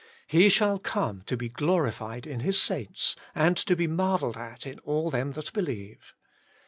[0.27, 4.79] 'He shall come to be glorified in His saints, and to be marvelled at in
[4.79, 6.15] all them that believe.'